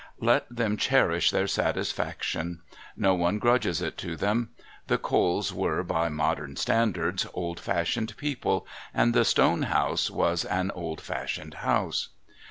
[0.19, 2.61] Let them cherish their satisfaction.
[2.97, 4.49] No one grudges it to them.
[4.87, 10.71] The Coles were, by modern standards, old fashioned people, and the Stone House was an
[10.71, 12.09] old fashioned house.